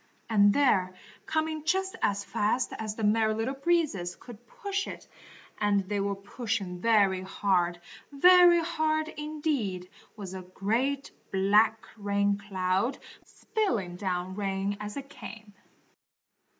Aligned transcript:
And 0.31 0.51
there, 0.51 0.95
coming 1.27 1.63
just 1.63 1.95
as 2.01 2.23
fast 2.23 2.73
as 2.79 2.95
the 2.95 3.03
Merry 3.03 3.35
Little 3.35 3.53
Breezes 3.53 4.15
could 4.15 4.47
push 4.47 4.87
it, 4.87 5.07
and 5.59 5.81
they 5.81 5.99
were 5.99 6.15
pushing 6.15 6.81
very 6.81 7.21
hard, 7.21 7.79
very 8.11 8.61
hard 8.63 9.09
indeed, 9.09 9.91
was 10.17 10.33
a 10.33 10.41
great, 10.41 11.11
black, 11.31 11.85
rain 11.97 12.35
cloud, 12.39 12.97
spilling 13.25 13.95
down 13.95 14.33
rain 14.33 14.75
as 14.79 14.97
it 14.97 15.07
came. 15.07 15.53